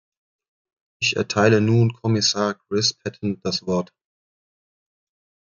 [0.99, 3.93] Ich erteile nun Kommissar Chris Patten das Wort.